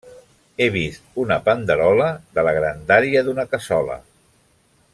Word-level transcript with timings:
He 0.63 0.67
vist 0.75 1.19
una 1.23 1.37
panderola 1.49 2.07
de 2.39 2.45
la 2.47 2.55
grandària 2.57 3.23
d’una 3.29 3.47
cassola. 3.53 3.99